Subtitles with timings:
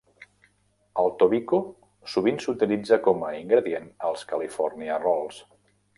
[1.01, 1.59] El tobiko
[2.13, 5.39] sovint s'utilitza com a ingredient als "California rolls".